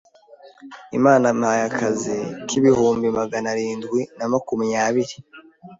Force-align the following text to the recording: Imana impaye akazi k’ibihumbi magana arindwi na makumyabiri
Imana 0.97 1.25
impaye 1.33 1.61
akazi 1.69 2.17
k’ibihumbi 2.47 3.07
magana 3.17 3.47
arindwi 3.53 3.99
na 4.17 4.25
makumyabiri 4.31 5.15